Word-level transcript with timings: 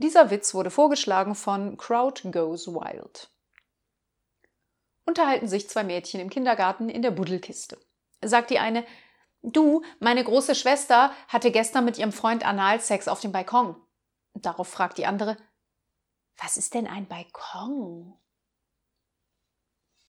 Dieser 0.00 0.30
Witz 0.30 0.54
wurde 0.54 0.70
vorgeschlagen 0.70 1.34
von 1.34 1.76
Crowd 1.76 2.22
Goes 2.30 2.68
Wild. 2.68 3.28
Unterhalten 5.04 5.46
sich 5.46 5.68
zwei 5.68 5.84
Mädchen 5.84 6.20
im 6.20 6.30
Kindergarten 6.30 6.88
in 6.88 7.02
der 7.02 7.10
Buddelkiste. 7.10 7.78
Sagt 8.24 8.48
die 8.48 8.58
eine, 8.58 8.86
du, 9.42 9.82
meine 9.98 10.24
große 10.24 10.54
Schwester 10.54 11.12
hatte 11.28 11.50
gestern 11.50 11.84
mit 11.84 11.98
ihrem 11.98 12.12
Freund 12.12 12.46
Analsex 12.46 13.08
auf 13.08 13.20
dem 13.20 13.32
Balkon. 13.32 13.76
Darauf 14.32 14.68
fragt 14.68 14.96
die 14.96 15.04
andere, 15.04 15.36
was 16.38 16.56
ist 16.56 16.72
denn 16.72 16.86
ein 16.86 17.06
Balkon? 17.06 18.14